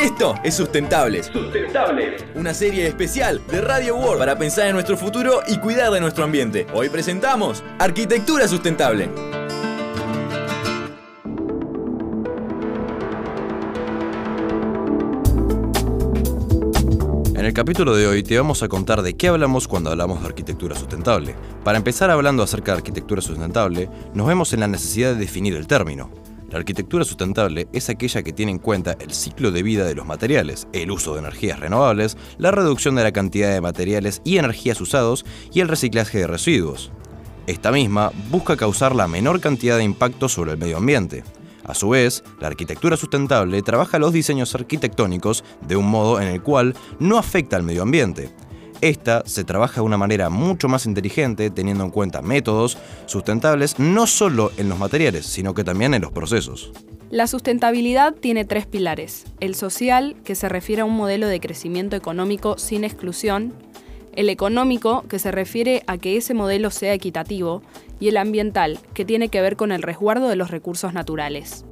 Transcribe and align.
Esto 0.00 0.36
es 0.44 0.54
Sustentable. 0.54 1.24
Sustentable. 1.24 2.18
Una 2.36 2.54
serie 2.54 2.86
especial 2.86 3.42
de 3.50 3.60
Radio 3.60 3.96
World 3.96 4.20
para 4.20 4.38
pensar 4.38 4.68
en 4.68 4.74
nuestro 4.74 4.96
futuro 4.96 5.40
y 5.48 5.58
cuidar 5.58 5.90
de 5.90 6.00
nuestro 6.00 6.22
ambiente. 6.22 6.68
Hoy 6.72 6.88
presentamos 6.88 7.64
Arquitectura 7.80 8.46
Sustentable. 8.46 9.10
En 17.34 17.44
el 17.44 17.52
capítulo 17.52 17.96
de 17.96 18.06
hoy 18.06 18.22
te 18.22 18.38
vamos 18.38 18.62
a 18.62 18.68
contar 18.68 19.02
de 19.02 19.16
qué 19.16 19.26
hablamos 19.26 19.66
cuando 19.66 19.90
hablamos 19.90 20.20
de 20.20 20.28
arquitectura 20.28 20.76
sustentable. 20.76 21.34
Para 21.64 21.78
empezar 21.78 22.08
hablando 22.12 22.44
acerca 22.44 22.70
de 22.70 22.78
arquitectura 22.78 23.20
sustentable, 23.20 23.90
nos 24.14 24.28
vemos 24.28 24.52
en 24.52 24.60
la 24.60 24.68
necesidad 24.68 25.14
de 25.14 25.18
definir 25.18 25.56
el 25.56 25.66
término. 25.66 26.27
La 26.50 26.58
arquitectura 26.58 27.04
sustentable 27.04 27.68
es 27.74 27.90
aquella 27.90 28.22
que 28.22 28.32
tiene 28.32 28.52
en 28.52 28.58
cuenta 28.58 28.96
el 29.00 29.12
ciclo 29.12 29.50
de 29.50 29.62
vida 29.62 29.84
de 29.84 29.94
los 29.94 30.06
materiales, 30.06 30.66
el 30.72 30.90
uso 30.90 31.12
de 31.12 31.18
energías 31.18 31.60
renovables, 31.60 32.16
la 32.38 32.50
reducción 32.50 32.94
de 32.94 33.02
la 33.02 33.12
cantidad 33.12 33.52
de 33.52 33.60
materiales 33.60 34.22
y 34.24 34.38
energías 34.38 34.80
usados 34.80 35.26
y 35.52 35.60
el 35.60 35.68
reciclaje 35.68 36.18
de 36.18 36.26
residuos. 36.26 36.90
Esta 37.46 37.70
misma 37.70 38.12
busca 38.30 38.56
causar 38.56 38.94
la 38.94 39.08
menor 39.08 39.40
cantidad 39.40 39.76
de 39.76 39.84
impacto 39.84 40.30
sobre 40.30 40.52
el 40.52 40.58
medio 40.58 40.78
ambiente. 40.78 41.22
A 41.64 41.74
su 41.74 41.90
vez, 41.90 42.24
la 42.40 42.46
arquitectura 42.46 42.96
sustentable 42.96 43.60
trabaja 43.60 43.98
los 43.98 44.14
diseños 44.14 44.54
arquitectónicos 44.54 45.44
de 45.66 45.76
un 45.76 45.86
modo 45.90 46.18
en 46.18 46.28
el 46.28 46.42
cual 46.42 46.74
no 46.98 47.18
afecta 47.18 47.56
al 47.56 47.62
medio 47.62 47.82
ambiente. 47.82 48.30
Esta 48.80 49.24
se 49.26 49.42
trabaja 49.42 49.76
de 49.76 49.86
una 49.86 49.98
manera 49.98 50.30
mucho 50.30 50.68
más 50.68 50.86
inteligente 50.86 51.50
teniendo 51.50 51.82
en 51.82 51.90
cuenta 51.90 52.22
métodos 52.22 52.78
sustentables 53.06 53.80
no 53.80 54.06
solo 54.06 54.52
en 54.56 54.68
los 54.68 54.78
materiales, 54.78 55.26
sino 55.26 55.52
que 55.52 55.64
también 55.64 55.94
en 55.94 56.02
los 56.02 56.12
procesos. 56.12 56.72
La 57.10 57.26
sustentabilidad 57.26 58.14
tiene 58.14 58.44
tres 58.44 58.66
pilares. 58.66 59.24
El 59.40 59.56
social, 59.56 60.14
que 60.24 60.34
se 60.34 60.48
refiere 60.48 60.82
a 60.82 60.84
un 60.84 60.96
modelo 60.96 61.26
de 61.26 61.40
crecimiento 61.40 61.96
económico 61.96 62.56
sin 62.56 62.84
exclusión. 62.84 63.54
El 64.14 64.28
económico, 64.28 65.04
que 65.08 65.18
se 65.18 65.32
refiere 65.32 65.82
a 65.86 65.98
que 65.98 66.16
ese 66.16 66.34
modelo 66.34 66.70
sea 66.70 66.92
equitativo. 66.92 67.62
Y 67.98 68.08
el 68.08 68.16
ambiental, 68.16 68.78
que 68.94 69.04
tiene 69.04 69.28
que 69.28 69.40
ver 69.40 69.56
con 69.56 69.72
el 69.72 69.82
resguardo 69.82 70.28
de 70.28 70.36
los 70.36 70.50
recursos 70.50 70.92
naturales. 70.92 71.64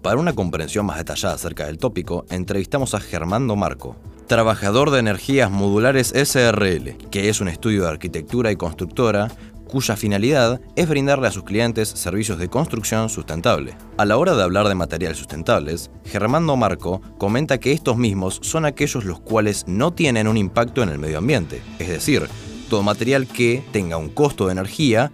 Para 0.00 0.20
una 0.20 0.34
comprensión 0.34 0.86
más 0.86 0.98
detallada 0.98 1.34
acerca 1.34 1.66
del 1.66 1.78
tópico, 1.78 2.24
entrevistamos 2.30 2.94
a 2.94 3.00
Germando 3.00 3.56
Marco, 3.56 3.96
trabajador 4.26 4.90
de 4.90 5.00
energías 5.00 5.50
modulares 5.50 6.12
SRL, 6.14 6.96
que 7.10 7.28
es 7.28 7.40
un 7.40 7.48
estudio 7.48 7.82
de 7.82 7.90
arquitectura 7.90 8.50
y 8.50 8.56
constructora 8.56 9.28
cuya 9.66 9.96
finalidad 9.96 10.60
es 10.76 10.88
brindarle 10.88 11.28
a 11.28 11.32
sus 11.32 11.42
clientes 11.42 11.88
servicios 11.88 12.38
de 12.38 12.48
construcción 12.48 13.08
sustentable. 13.08 13.76
A 13.98 14.04
la 14.04 14.16
hora 14.16 14.34
de 14.34 14.42
hablar 14.42 14.68
de 14.68 14.74
materiales 14.74 15.18
sustentables, 15.18 15.90
Germando 16.04 16.56
Marco 16.56 17.02
comenta 17.18 17.58
que 17.58 17.72
estos 17.72 17.96
mismos 17.96 18.38
son 18.42 18.64
aquellos 18.64 19.04
los 19.04 19.20
cuales 19.20 19.64
no 19.66 19.92
tienen 19.92 20.28
un 20.28 20.36
impacto 20.36 20.82
en 20.82 20.90
el 20.90 20.98
medio 20.98 21.18
ambiente, 21.18 21.62
es 21.78 21.88
decir, 21.88 22.28
todo 22.70 22.82
material 22.82 23.26
que 23.26 23.62
tenga 23.72 23.96
un 23.96 24.08
costo 24.08 24.46
de 24.46 24.52
energía 24.52 25.12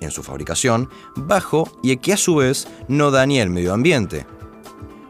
en 0.00 0.10
su 0.10 0.22
fabricación 0.22 0.88
bajo 1.16 1.70
y 1.82 1.96
que 1.96 2.12
a 2.12 2.16
su 2.16 2.36
vez 2.36 2.66
no 2.88 3.10
dañe 3.10 3.40
el 3.40 3.50
medio 3.50 3.72
ambiente, 3.72 4.26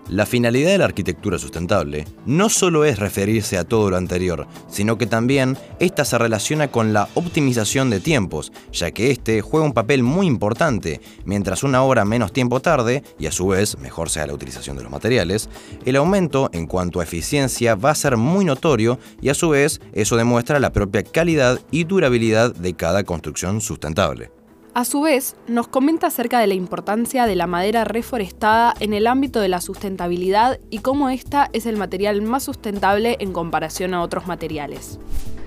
la 0.08 0.26
finalidad 0.26 0.70
de 0.70 0.78
la 0.78 0.84
arquitectura 0.84 1.38
sustentable 1.38 2.06
no 2.26 2.48
solo 2.48 2.84
es 2.84 2.98
referirse 2.98 3.58
a 3.58 3.64
todo 3.64 3.90
lo 3.90 3.96
anterior, 3.96 4.46
sino 4.68 4.98
que 4.98 5.06
también 5.06 5.56
esta 5.78 6.04
se 6.04 6.18
relaciona 6.18 6.68
con 6.68 6.92
la 6.92 7.08
optimización 7.14 7.90
de 7.90 8.00
tiempos, 8.00 8.52
ya 8.72 8.90
que 8.90 9.10
este 9.10 9.40
juega 9.40 9.66
un 9.66 9.72
papel 9.72 10.02
muy 10.02 10.26
importante, 10.26 11.00
mientras 11.24 11.62
una 11.62 11.82
obra 11.82 12.04
menos 12.04 12.32
tiempo 12.32 12.60
tarde, 12.60 13.02
y 13.18 13.26
a 13.26 13.32
su 13.32 13.48
vez 13.48 13.78
mejor 13.78 14.10
sea 14.10 14.26
la 14.26 14.34
utilización 14.34 14.76
de 14.76 14.82
los 14.82 14.92
materiales, 14.92 15.48
el 15.84 15.96
aumento 15.96 16.50
en 16.52 16.66
cuanto 16.66 17.00
a 17.00 17.04
eficiencia 17.04 17.74
va 17.74 17.90
a 17.90 17.94
ser 17.94 18.16
muy 18.16 18.44
notorio 18.44 18.98
y 19.20 19.28
a 19.28 19.34
su 19.34 19.50
vez 19.50 19.80
eso 19.92 20.16
demuestra 20.16 20.60
la 20.60 20.72
propia 20.72 21.02
calidad 21.02 21.60
y 21.70 21.84
durabilidad 21.84 22.54
de 22.54 22.74
cada 22.74 23.04
construcción 23.04 23.60
sustentable. 23.60 24.30
A 24.74 24.86
su 24.86 25.02
vez, 25.02 25.36
nos 25.48 25.68
comenta 25.68 26.06
acerca 26.06 26.40
de 26.40 26.46
la 26.46 26.54
importancia 26.54 27.26
de 27.26 27.36
la 27.36 27.46
madera 27.46 27.84
reforestada 27.84 28.72
en 28.80 28.94
el 28.94 29.06
ámbito 29.06 29.38
de 29.38 29.50
la 29.50 29.60
sustentabilidad 29.60 30.60
y 30.70 30.78
cómo 30.78 31.10
esta 31.10 31.50
es 31.52 31.66
el 31.66 31.76
material 31.76 32.22
más 32.22 32.44
sustentable 32.44 33.18
en 33.20 33.34
comparación 33.34 33.92
a 33.92 34.00
otros 34.00 34.26
materiales. 34.26 34.98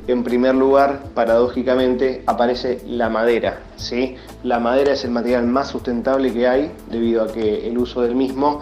En 0.07 0.23
primer 0.23 0.53
lugar, 0.53 1.05
paradójicamente, 1.15 2.21
aparece 2.27 2.83
la 2.85 3.09
madera. 3.09 3.63
¿sí? 3.77 4.15
La 4.43 4.59
madera 4.59 4.93
es 4.93 5.03
el 5.05 5.09
material 5.09 5.47
más 5.47 5.69
sustentable 5.69 6.31
que 6.31 6.47
hay 6.47 6.71
debido 6.91 7.23
a 7.23 7.33
que 7.33 7.67
el 7.67 7.79
uso 7.79 8.03
del 8.03 8.13
mismo 8.13 8.61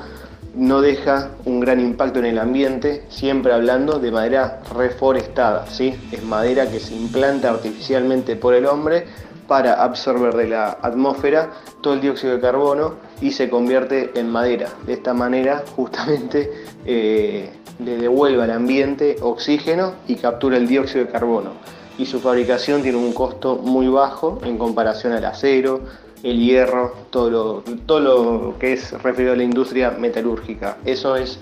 no 0.56 0.80
deja 0.80 1.32
un 1.44 1.60
gran 1.60 1.82
impacto 1.82 2.20
en 2.20 2.26
el 2.26 2.40
ambiente, 2.40 3.04
siempre 3.10 3.52
hablando 3.52 4.00
de 4.00 4.12
madera 4.12 4.62
reforestada. 4.74 5.68
¿sí? 5.68 5.94
Es 6.14 6.24
madera 6.24 6.72
que 6.72 6.80
se 6.80 6.96
implanta 6.96 7.50
artificialmente 7.50 8.38
por 8.38 8.54
el 8.54 8.66
hombre 8.66 9.08
para 9.54 9.84
absorber 9.84 10.34
de 10.34 10.48
la 10.48 10.80
atmósfera 10.82 11.52
todo 11.82 11.94
el 11.94 12.02
dióxido 12.02 12.34
de 12.34 12.42
carbono 12.42 12.96
y 13.22 13.30
se 13.34 13.52
convierte 13.52 14.10
en 14.16 14.32
madera. 14.32 14.70
De 14.88 14.94
esta 14.94 15.14
manera 15.14 15.64
justamente 15.76 16.52
eh, 16.88 17.52
le 17.78 17.98
devuelve 17.98 18.42
al 18.42 18.50
ambiente 18.50 19.18
oxígeno 19.22 19.94
y 20.08 20.16
captura 20.16 20.58
el 20.58 20.68
dióxido 20.68 21.06
de 21.06 21.12
carbono. 21.12 21.52
Y 22.00 22.08
su 22.08 22.20
fabricación 22.20 22.82
tiene 22.82 22.98
un 22.98 23.14
costo 23.14 23.58
muy 23.58 23.88
bajo 23.90 24.40
en 24.44 24.58
comparación 24.58 25.14
al 25.14 25.26
acero, 25.26 25.82
el 26.24 26.40
hierro, 26.40 26.96
todo 27.12 27.64
lo, 28.00 28.58
que 28.58 28.74
es 28.74 28.92
referido 29.04 29.34
a 29.34 29.36
la 29.36 29.44
industria 29.44 29.92
metalúrgica. 29.92 30.78
Eso 30.84 31.16
es 31.16 31.38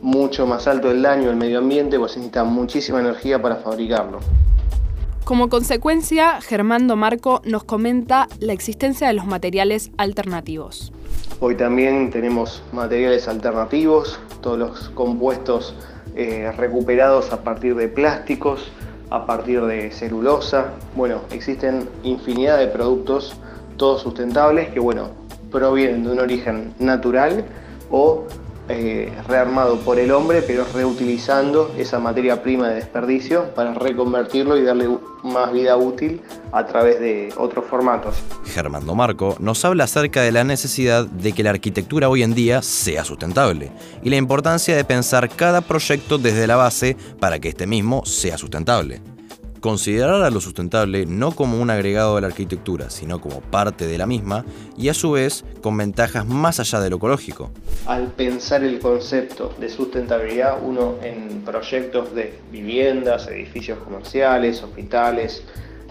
mucho 0.00 0.46
más 0.46 0.68
alto 0.68 0.92
el 0.92 1.02
daño 1.02 1.28
al 1.28 1.34
medio 1.34 1.58
ambiente, 1.58 1.98
pues 1.98 2.16
necesita 2.16 2.44
muchísima 2.44 3.00
energía 3.00 3.42
para 3.42 3.56
fabricarlo. 3.56 4.20
Como 5.28 5.50
consecuencia, 5.50 6.40
Germando 6.40 6.96
Marco 6.96 7.42
nos 7.44 7.62
comenta 7.62 8.28
la 8.40 8.54
existencia 8.54 9.08
de 9.08 9.12
los 9.12 9.26
materiales 9.26 9.90
alternativos. 9.98 10.90
Hoy 11.40 11.54
también 11.54 12.08
tenemos 12.08 12.62
materiales 12.72 13.28
alternativos, 13.28 14.18
todos 14.40 14.58
los 14.58 14.88
compuestos 14.94 15.74
eh, 16.16 16.50
recuperados 16.56 17.30
a 17.30 17.44
partir 17.44 17.74
de 17.74 17.88
plásticos, 17.88 18.72
a 19.10 19.26
partir 19.26 19.60
de 19.66 19.90
celulosa. 19.90 20.72
Bueno, 20.96 21.20
existen 21.30 21.86
infinidad 22.04 22.58
de 22.58 22.68
productos, 22.68 23.36
todos 23.76 24.00
sustentables, 24.00 24.70
que 24.70 24.80
bueno, 24.80 25.10
provienen 25.52 26.04
de 26.04 26.12
un 26.12 26.20
origen 26.20 26.72
natural 26.78 27.44
o 27.90 28.24
eh, 28.78 29.12
rearmado 29.26 29.80
por 29.80 29.98
el 29.98 30.12
hombre, 30.12 30.40
pero 30.40 30.64
reutilizando 30.72 31.74
esa 31.76 31.98
materia 31.98 32.42
prima 32.42 32.68
de 32.68 32.76
desperdicio 32.76 33.52
para 33.54 33.74
reconvertirlo 33.74 34.56
y 34.56 34.62
darle 34.62 34.88
más 35.24 35.52
vida 35.52 35.76
útil 35.76 36.22
a 36.52 36.64
través 36.64 37.00
de 37.00 37.34
otros 37.36 37.64
formatos. 37.64 38.14
Germando 38.44 38.94
Marco 38.94 39.36
nos 39.40 39.64
habla 39.64 39.84
acerca 39.84 40.22
de 40.22 40.30
la 40.30 40.44
necesidad 40.44 41.06
de 41.06 41.32
que 41.32 41.42
la 41.42 41.50
arquitectura 41.50 42.08
hoy 42.08 42.22
en 42.22 42.34
día 42.34 42.62
sea 42.62 43.04
sustentable 43.04 43.72
y 44.02 44.10
la 44.10 44.16
importancia 44.16 44.76
de 44.76 44.84
pensar 44.84 45.28
cada 45.28 45.60
proyecto 45.60 46.16
desde 46.16 46.46
la 46.46 46.54
base 46.54 46.96
para 47.18 47.40
que 47.40 47.48
este 47.48 47.66
mismo 47.66 48.04
sea 48.06 48.38
sustentable. 48.38 49.00
Considerar 49.60 50.22
a 50.22 50.30
lo 50.30 50.40
sustentable 50.40 51.04
no 51.06 51.32
como 51.32 51.60
un 51.60 51.70
agregado 51.70 52.14
de 52.14 52.20
la 52.20 52.28
arquitectura, 52.28 52.90
sino 52.90 53.20
como 53.20 53.40
parte 53.40 53.86
de 53.86 53.98
la 53.98 54.06
misma 54.06 54.44
y 54.76 54.88
a 54.88 54.94
su 54.94 55.12
vez 55.12 55.44
con 55.62 55.76
ventajas 55.76 56.26
más 56.26 56.60
allá 56.60 56.80
de 56.80 56.90
lo 56.90 56.96
ecológico. 56.96 57.50
Al 57.86 58.08
pensar 58.12 58.62
el 58.62 58.78
concepto 58.78 59.54
de 59.58 59.68
sustentabilidad, 59.68 60.58
uno 60.62 60.94
en 61.02 61.42
proyectos 61.42 62.14
de 62.14 62.38
viviendas, 62.52 63.26
edificios 63.28 63.78
comerciales, 63.78 64.62
hospitales, 64.62 65.42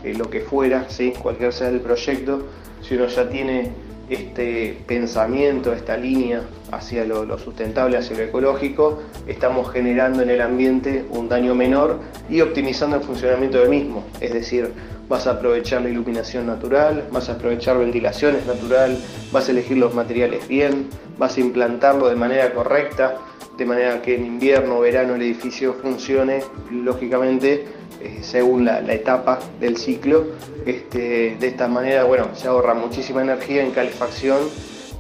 eh, 0.04 0.14
lo 0.14 0.30
que 0.30 0.42
fuera, 0.42 0.90
¿sí? 0.90 1.14
cualquier 1.22 1.52
sea 1.52 1.70
el 1.70 1.82
proyecto, 1.82 2.48
si 2.82 2.96
uno 2.96 3.08
ya 3.08 3.28
tiene 3.28 3.72
este 4.10 4.78
pensamiento, 4.88 5.74
esta 5.74 5.98
línea 5.98 6.42
hacia 6.72 7.06
lo, 7.06 7.38
sustentable, 7.38 7.98
hacia 7.98 8.18
lo 8.18 8.24
ecológico, 8.24 9.00
estamos 9.28 9.72
generando 9.72 10.24
en 10.24 10.30
el 10.30 10.42
ambiente 10.42 11.06
un 11.10 11.30
daño 11.30 11.56
menor 11.56 12.00
y 12.30 12.42
optimizando 12.42 12.98
el 12.98 13.04
funcionamiento 13.04 13.60
del 13.60 13.70
mismo. 13.70 14.06
Es 14.22 14.34
decir, 14.34 14.72
vas 15.10 15.28
a 15.28 15.32
aprovechar 15.32 15.82
la 15.82 15.90
iluminación 15.90 16.48
natural, 16.48 17.08
vas 17.12 17.30
a 17.30 17.34
aprovechar 17.34 17.78
ventilaciones 17.78 18.46
natural, 18.46 18.98
vas 19.32 19.48
a 19.48 19.52
elegir 19.52 19.78
los 19.78 19.94
materiales 19.94 20.48
bien, 20.48 20.88
vas 21.18 21.38
a 21.38 21.42
implantarlo 21.42 22.10
de 22.10 22.16
manera 22.16 22.54
correcta, 22.54 23.18
de 23.58 23.66
manera 23.66 24.02
que 24.02 24.16
en 24.16 24.26
invierno 24.26 24.78
o 24.78 24.82
verano 24.82 25.16
el 25.16 25.22
edificio 25.22 25.74
funcione 25.74 26.44
lógicamente 26.72 27.66
eh, 28.02 28.20
según 28.22 28.66
la, 28.66 28.80
etapa 28.94 29.40
del 29.60 29.78
ciclo. 29.78 30.26
Este, 30.66 31.38
de 31.40 31.48
esta 31.48 31.68
manera, 31.68 32.04
bueno, 32.04 32.30
se 32.36 32.48
ahorra 32.48 32.74
muchísima 32.74 33.22
energía 33.22 33.64
en 33.64 33.72
calefacción 33.72 34.40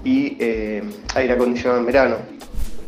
y 0.03 0.37
eh, 0.39 0.83
aire 1.15 1.33
acondicionado 1.33 1.79
en 1.79 1.85
verano. 1.85 2.15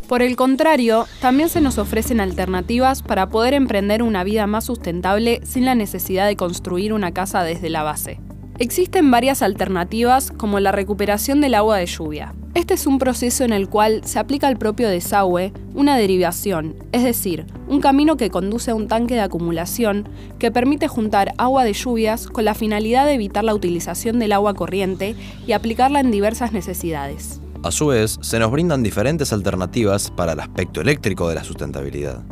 Por 0.08 0.24
el 0.24 0.36
contrario, 0.36 1.06
también 1.22 1.50
se 1.50 1.62
nos 1.62 1.78
ofrecen 1.78 2.20
alternativas 2.20 3.04
para 3.04 3.30
poder 3.30 3.54
emprender 3.54 4.02
una 4.02 4.24
vida 4.24 4.48
más 4.48 4.66
sustentable 4.66 5.40
sin 5.44 5.66
la 5.66 5.76
necesidad 5.76 6.26
de 6.26 6.36
construir 6.36 6.94
una 6.94 7.14
casa 7.14 7.44
desde 7.44 7.70
la 7.70 7.84
base. 7.84 8.20
Existen 8.58 9.12
varias 9.12 9.44
alternativas 9.44 10.32
como 10.32 10.60
la 10.60 10.72
recuperación 10.72 11.42
del 11.42 11.54
agua 11.54 11.78
de 11.78 11.86
lluvia, 11.86 12.34
Este 12.56 12.74
es 12.74 12.88
un 12.88 12.98
proceso 12.98 13.44
en 13.44 13.54
el 13.54 13.70
cual 13.70 14.02
se 14.06 14.18
aplica 14.18 14.48
al 14.48 14.58
propio 14.58 14.90
desagüe 14.90 15.54
una 15.76 15.96
derivación, 15.98 16.76
es 16.92 17.04
decir, 17.04 17.46
un 17.68 17.80
camino 17.80 18.18
que 18.18 18.32
conduce 18.32 18.72
a 18.72 18.76
un 18.76 18.88
tanque 18.88 19.14
de 19.14 19.22
acumulación 19.22 20.10
que 20.40 20.52
permite 20.52 20.88
juntar 20.88 21.34
agua 21.38 21.64
de 21.64 21.74
lluvias 21.74 22.26
con 22.26 22.46
la 22.46 22.56
finalidad 22.56 23.06
de 23.06 23.14
evitar 23.14 23.44
la 23.44 23.54
utilización 23.54 24.18
del 24.18 24.32
agua 24.32 24.56
corriente 24.56 25.16
y 25.46 25.52
aplicarla 25.52 26.00
en 26.00 26.10
diversas 26.10 26.52
necesidades. 26.52 27.40
A 27.62 27.72
su 27.72 27.88
vez, 27.88 28.18
se 28.22 28.40
nos 28.40 28.52
brindan 28.52 28.82
diferentes 28.82 29.32
alternativas 29.32 30.10
para 30.10 30.34
el 30.34 30.40
aspecto 30.40 30.82
eléctrico 30.82 31.30
de 31.30 31.36
la 31.36 31.44
sustentabilidad, 31.44 32.24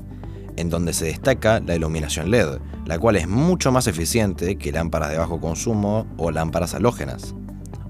en 0.56 0.70
donde 0.72 0.94
se 0.94 1.06
destaca 1.06 1.60
la 1.60 1.76
iluminación 1.76 2.32
LED, 2.32 2.58
la 2.86 2.98
cual 2.98 3.18
es 3.18 3.28
mucho 3.28 3.72
más 3.72 3.86
eficiente 3.86 4.58
que 4.58 4.72
lámparas 4.72 5.12
de 5.12 5.20
bajo 5.20 5.40
consumo 5.40 6.08
o 6.18 6.32
lámparas 6.32 6.74
halógenas. 6.74 7.36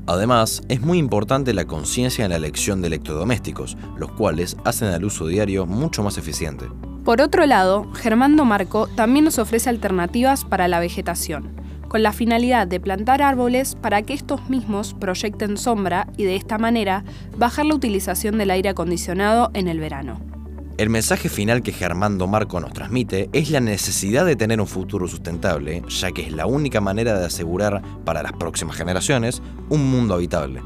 Además, 0.08 0.62
es 0.70 0.80
muy 0.80 0.98
importante 0.98 1.54
la 1.54 1.66
conciencia 1.66 2.24
en 2.24 2.32
la 2.32 2.38
elección 2.38 2.82
de 2.82 2.88
electrodomésticos, 2.88 3.78
los 3.98 4.10
cuales 4.14 4.56
hacen 4.64 4.88
al 4.88 5.04
uso 5.04 5.28
diario 5.28 5.66
mucho 5.66 6.02
más 6.02 6.18
eficiente. 6.18 6.66
Por 7.04 7.22
otro 7.22 7.46
lado, 7.46 7.92
Germando 7.94 8.46
Marco 8.46 8.88
también 8.88 9.26
nos 9.26 9.38
ofrece 9.38 9.70
alternativas 9.70 10.46
para 10.46 10.70
la 10.70 10.80
vegetación, 10.80 11.52
con 11.90 12.04
la 12.04 12.14
finalidad 12.14 12.68
de 12.68 12.80
plantar 12.80 13.22
árboles 13.22 13.76
para 13.76 14.02
que 14.02 14.14
estos 14.14 14.50
mismos 14.50 14.94
proyecten 14.94 15.58
sombra 15.58 16.08
y 16.16 16.24
de 16.24 16.38
esta 16.38 16.58
manera 16.58 17.04
bajar 17.38 17.66
la 17.66 17.76
utilización 17.76 18.38
del 18.38 18.52
aire 18.52 18.70
acondicionado 18.70 19.52
en 19.54 19.68
el 19.68 19.80
verano. 19.80 20.37
El 20.78 20.92
mensaje 20.92 21.28
final 21.28 21.64
que 21.64 21.72
Germando 21.72 22.28
Marco 22.28 22.60
nos 22.60 22.72
transmite 22.72 23.32
es 23.34 23.50
la 23.50 23.60
necesidad 23.60 24.28
de 24.28 24.36
tener 24.36 24.62
un 24.62 24.68
futuro 24.68 25.08
sustentable, 25.08 25.82
ya 25.88 26.12
que 26.12 26.22
es 26.22 26.32
la 26.32 26.46
única 26.46 26.80
manera 26.82 27.18
de 27.18 27.26
asegurar 27.26 27.82
para 28.06 28.22
las 28.22 28.34
próximas 28.34 28.78
generaciones 28.78 29.42
un 29.70 29.90
mundo 29.90 30.14
habitable. 30.14 30.62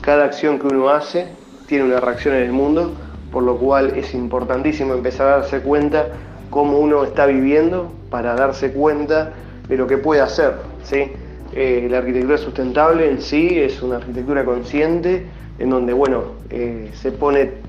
Cada 0.00 0.26
acción 0.26 0.60
que 0.60 0.68
uno 0.68 0.90
hace 0.90 1.26
tiene 1.66 1.86
una 1.86 1.98
reacción 1.98 2.36
en 2.36 2.44
el 2.44 2.52
mundo, 2.52 2.94
por 3.32 3.42
lo 3.42 3.56
cual 3.56 3.96
es 3.96 4.14
importantísimo 4.14 4.94
empezar 4.94 5.26
a 5.26 5.38
darse 5.38 5.58
cuenta 5.58 6.06
cómo 6.50 6.78
uno 6.78 7.02
está 7.02 7.26
viviendo 7.26 7.92
para 8.10 8.36
darse 8.36 8.70
cuenta 8.70 9.32
de 9.68 9.76
lo 9.76 9.88
que 9.88 9.98
puede 9.98 10.20
hacer. 10.20 10.54
¿sí? 10.84 11.10
Eh, 11.52 11.88
la 11.90 11.98
arquitectura 11.98 12.38
sustentable 12.38 13.10
en 13.10 13.20
sí 13.20 13.58
es 13.58 13.82
una 13.82 13.96
arquitectura 13.96 14.44
consciente 14.44 15.26
en 15.58 15.70
donde 15.70 15.92
bueno, 15.94 16.34
eh, 16.48 16.92
se 16.94 17.10
pone 17.10 17.66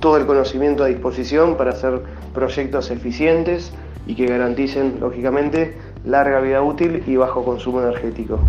todo 0.00 0.16
el 0.16 0.26
conocimiento 0.26 0.82
a 0.82 0.86
disposición 0.86 1.56
para 1.56 1.70
hacer 1.70 2.00
proyectos 2.34 2.90
eficientes 2.90 3.72
y 4.06 4.14
que 4.14 4.26
garanticen, 4.26 4.98
lógicamente, 5.00 5.76
larga 6.04 6.40
vida 6.40 6.62
útil 6.62 7.04
y 7.06 7.16
bajo 7.16 7.44
consumo 7.44 7.80
energético. 7.82 8.40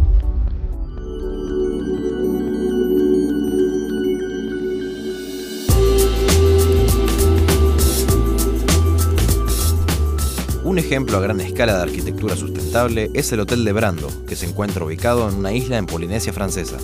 Un 10.63 10.79
ejemplo 10.79 11.17
a 11.17 11.19
gran 11.19 11.41
escala 11.41 11.75
de 11.75 11.83
arquitectura 11.83 12.37
sustentable 12.37 13.09
es 13.13 13.29
el 13.33 13.41
Hotel 13.41 13.65
de 13.65 13.73
Brando, 13.73 14.07
que 14.25 14.37
se 14.37 14.45
encuentra 14.45 14.85
ubicado 14.85 15.27
en 15.27 15.35
una 15.35 15.51
isla 15.51 15.77
en 15.77 15.85
Polinesia 15.85 16.31
Francesa. 16.31 16.77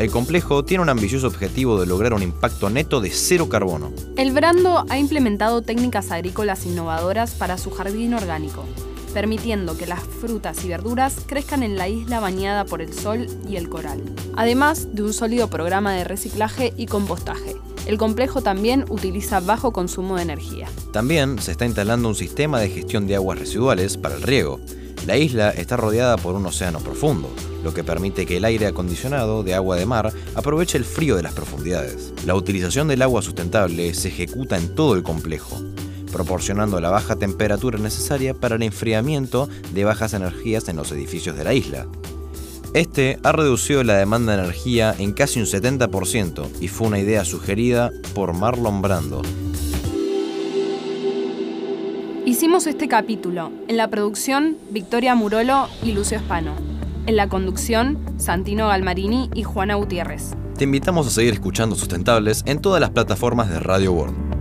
El 0.00 0.10
complejo 0.10 0.64
tiene 0.64 0.82
un 0.82 0.88
ambicioso 0.88 1.26
objetivo 1.26 1.78
de 1.78 1.84
lograr 1.84 2.14
un 2.14 2.22
impacto 2.22 2.70
neto 2.70 3.02
de 3.02 3.10
cero 3.10 3.50
carbono. 3.50 3.92
El 4.16 4.32
Brando 4.32 4.86
ha 4.88 4.96
implementado 4.96 5.60
técnicas 5.60 6.10
agrícolas 6.10 6.64
innovadoras 6.64 7.32
para 7.32 7.58
su 7.58 7.70
jardín 7.70 8.14
orgánico, 8.14 8.64
permitiendo 9.12 9.76
que 9.76 9.86
las 9.86 10.00
frutas 10.00 10.64
y 10.64 10.68
verduras 10.68 11.16
crezcan 11.26 11.62
en 11.62 11.76
la 11.76 11.88
isla 11.88 12.18
bañada 12.18 12.64
por 12.64 12.80
el 12.80 12.94
sol 12.94 13.26
y 13.46 13.56
el 13.56 13.68
coral, 13.68 14.00
además 14.36 14.88
de 14.94 15.02
un 15.02 15.12
sólido 15.12 15.50
programa 15.50 15.92
de 15.92 16.04
reciclaje 16.04 16.72
y 16.78 16.86
compostaje. 16.86 17.56
El 17.86 17.98
complejo 17.98 18.42
también 18.42 18.84
utiliza 18.88 19.40
bajo 19.40 19.72
consumo 19.72 20.16
de 20.16 20.22
energía. 20.22 20.68
También 20.92 21.38
se 21.38 21.52
está 21.52 21.66
instalando 21.66 22.08
un 22.08 22.14
sistema 22.14 22.60
de 22.60 22.68
gestión 22.68 23.06
de 23.06 23.16
aguas 23.16 23.38
residuales 23.38 23.96
para 23.96 24.16
el 24.16 24.22
riego. 24.22 24.60
La 25.06 25.16
isla 25.16 25.50
está 25.50 25.76
rodeada 25.76 26.18
por 26.18 26.34
un 26.34 26.44
océano 26.44 26.78
profundo, 26.80 27.30
lo 27.64 27.72
que 27.72 27.82
permite 27.82 28.26
que 28.26 28.36
el 28.36 28.44
aire 28.44 28.66
acondicionado 28.66 29.42
de 29.42 29.54
agua 29.54 29.76
de 29.76 29.86
mar 29.86 30.12
aproveche 30.34 30.76
el 30.76 30.84
frío 30.84 31.16
de 31.16 31.22
las 31.22 31.32
profundidades. 31.32 32.12
La 32.26 32.34
utilización 32.34 32.86
del 32.86 33.00
agua 33.00 33.22
sustentable 33.22 33.94
se 33.94 34.08
ejecuta 34.08 34.58
en 34.58 34.74
todo 34.74 34.94
el 34.94 35.02
complejo, 35.02 35.58
proporcionando 36.12 36.80
la 36.80 36.90
baja 36.90 37.16
temperatura 37.16 37.78
necesaria 37.78 38.34
para 38.34 38.56
el 38.56 38.62
enfriamiento 38.62 39.48
de 39.72 39.84
bajas 39.84 40.12
energías 40.12 40.68
en 40.68 40.76
los 40.76 40.92
edificios 40.92 41.36
de 41.36 41.44
la 41.44 41.54
isla. 41.54 41.86
Este 42.72 43.18
ha 43.24 43.32
reducido 43.32 43.82
la 43.82 43.96
demanda 43.96 44.36
de 44.36 44.44
energía 44.44 44.94
en 44.96 45.12
casi 45.12 45.40
un 45.40 45.46
70% 45.46 46.48
y 46.60 46.68
fue 46.68 46.86
una 46.86 47.00
idea 47.00 47.24
sugerida 47.24 47.90
por 48.14 48.32
Marlon 48.32 48.80
Brando. 48.80 49.22
Hicimos 52.24 52.68
este 52.68 52.86
capítulo 52.86 53.50
en 53.66 53.76
la 53.76 53.88
producción 53.88 54.56
Victoria 54.70 55.16
Murolo 55.16 55.68
y 55.82 55.92
Lucio 55.92 56.16
Espano. 56.16 56.54
En 57.06 57.16
la 57.16 57.28
conducción, 57.28 57.98
Santino 58.18 58.68
Galmarini 58.68 59.30
y 59.34 59.42
Juana 59.42 59.74
Gutiérrez. 59.74 60.36
Te 60.56 60.62
invitamos 60.62 61.08
a 61.08 61.10
seguir 61.10 61.32
escuchando 61.32 61.74
Sustentables 61.74 62.44
en 62.46 62.60
todas 62.60 62.80
las 62.80 62.90
plataformas 62.90 63.50
de 63.50 63.58
Radio 63.58 63.92
World. 63.92 64.39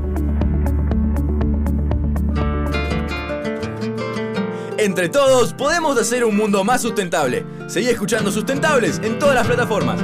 Entre 4.80 5.10
todos 5.10 5.54
podemos 5.54 5.98
hacer 5.98 6.24
un 6.24 6.38
mundo 6.38 6.64
más 6.64 6.82
sustentable. 6.82 7.46
Seguí 7.68 7.90
escuchando 7.90 8.32
Sustentables 8.32 9.02
en 9.04 9.20
todas 9.20 9.36
las 9.36 9.46
plataformas. 9.46 10.00